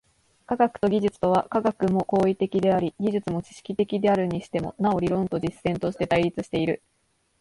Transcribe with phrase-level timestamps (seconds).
[0.47, 6.81] 科学と技術とは、科学も行為的であり技術も知識的であるにしても、なお理論と実践として対立している。